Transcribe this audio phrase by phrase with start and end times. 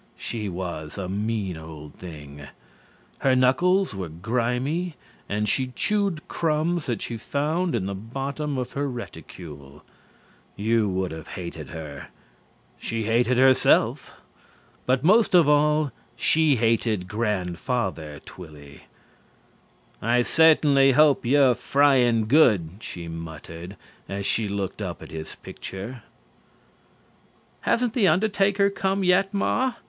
[0.17, 2.47] She was a mean old thing.
[3.19, 4.95] Her knuckles were grimy
[5.29, 9.83] and she chewed crumbs that she found in the bottom of her reticule.
[10.55, 12.07] You would have hated her.
[12.79, 14.11] She hated herself.
[14.87, 18.85] But most of all she hated Grandfather Twilly.
[20.01, 23.77] "I certainly hope you're frying good," she muttered
[24.09, 26.01] as she looked up at his picture.
[27.69, 29.73] "Hasn't the undertaker come yet, Ma?"